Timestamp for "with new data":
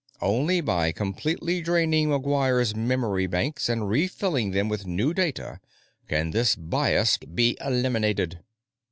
4.67-5.59